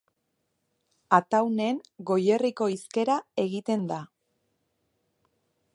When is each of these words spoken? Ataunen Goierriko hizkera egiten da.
Ataunen 1.17 1.77
Goierriko 2.11 2.71
hizkera 2.77 3.19
egiten 3.45 3.85
da. 3.95 4.01